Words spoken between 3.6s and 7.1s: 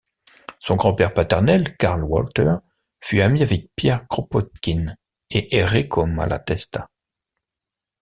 Pierre Kropotkine et Errico Malatesta.